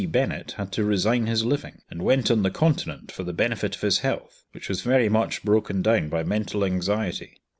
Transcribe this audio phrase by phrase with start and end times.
[0.11, 3.81] Bennett had to resign his living, and went on the continent for the benefit of
[3.81, 7.35] his health, which was very much broken down by mental anxiety.